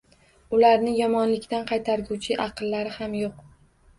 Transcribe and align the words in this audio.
Ularni 0.59 0.93
yomonlikdan 0.99 1.67
qaytarguvchi 1.71 2.39
aqllari 2.47 2.95
ham 2.97 3.13
yo‘q 3.21 3.47